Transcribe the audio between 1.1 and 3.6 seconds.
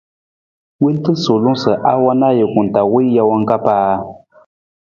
suulung sa a wan ajuku taa wii jawang ka